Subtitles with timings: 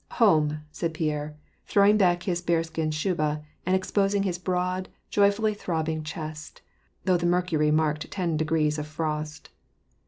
[0.13, 6.63] "Home," said Pierre, throwing back his bearskin shuba, and exposing his broad, joyfully throbbing chest,
[7.05, 9.51] though the mer cury marked ten degrees of frost.